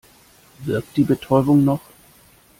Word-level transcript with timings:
Wirkt 0.65 0.97
die 0.97 1.03
Betäubung 1.03 1.63
noch? 1.63 1.81